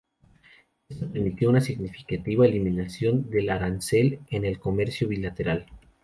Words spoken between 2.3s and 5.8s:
eliminación del arancel en el comercio bilateral.